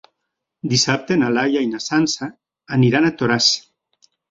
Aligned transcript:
Dissabte 0.71 1.17
na 1.23 1.29
Laia 1.35 1.61
i 1.67 1.69
na 1.75 1.83
Sança 1.89 2.31
aniran 2.79 3.09
a 3.09 3.15
Toràs. 3.23 3.53